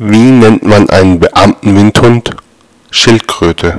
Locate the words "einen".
0.90-1.18